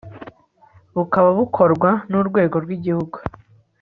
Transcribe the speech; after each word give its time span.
bukaba 0.95 1.29
bukorwa 1.39 1.89
n'urwego 2.09 2.55
rw'igihugu 2.63 3.17